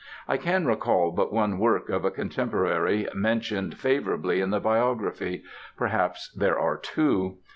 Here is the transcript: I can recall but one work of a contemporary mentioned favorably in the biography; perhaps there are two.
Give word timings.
I 0.27 0.37
can 0.37 0.65
recall 0.65 1.11
but 1.11 1.31
one 1.31 1.59
work 1.59 1.89
of 1.89 2.03
a 2.03 2.09
contemporary 2.09 3.07
mentioned 3.13 3.77
favorably 3.77 4.41
in 4.41 4.49
the 4.49 4.59
biography; 4.59 5.43
perhaps 5.77 6.31
there 6.31 6.57
are 6.57 6.77
two. 6.77 7.37